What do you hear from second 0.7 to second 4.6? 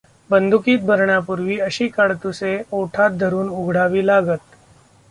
भरण्यापूर्वी अशी काडतुसे ओठात धरून उघडावी लागत.